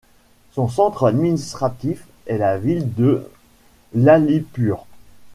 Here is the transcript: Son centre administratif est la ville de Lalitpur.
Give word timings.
Son 0.53 0.67
centre 0.67 1.05
administratif 1.05 2.05
est 2.25 2.39
la 2.39 2.57
ville 2.57 2.91
de 2.95 3.29
Lalitpur. 3.93 4.87